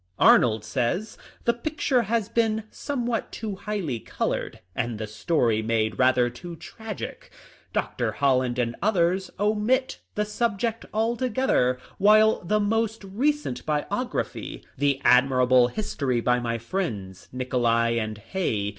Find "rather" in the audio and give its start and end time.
5.99-6.27